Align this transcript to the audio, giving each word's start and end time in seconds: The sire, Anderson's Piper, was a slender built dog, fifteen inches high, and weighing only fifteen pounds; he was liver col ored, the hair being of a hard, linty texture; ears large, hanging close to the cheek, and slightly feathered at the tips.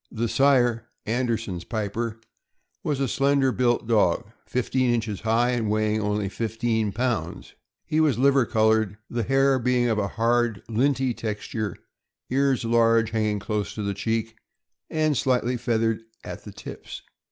The 0.11 0.27
sire, 0.27 0.87
Anderson's 1.05 1.63
Piper, 1.63 2.19
was 2.83 2.99
a 2.99 3.07
slender 3.07 3.51
built 3.51 3.85
dog, 3.85 4.31
fifteen 4.47 4.91
inches 4.91 5.21
high, 5.21 5.51
and 5.51 5.69
weighing 5.69 6.01
only 6.01 6.27
fifteen 6.27 6.91
pounds; 6.91 7.53
he 7.85 7.99
was 7.99 8.17
liver 8.17 8.47
col 8.47 8.71
ored, 8.71 8.97
the 9.11 9.21
hair 9.21 9.59
being 9.59 9.87
of 9.89 9.99
a 9.99 10.07
hard, 10.17 10.63
linty 10.67 11.13
texture; 11.13 11.77
ears 12.31 12.65
large, 12.65 13.11
hanging 13.11 13.37
close 13.37 13.75
to 13.75 13.83
the 13.83 13.93
cheek, 13.93 14.35
and 14.89 15.15
slightly 15.17 15.55
feathered 15.55 16.01
at 16.23 16.45
the 16.45 16.51
tips. 16.51 17.03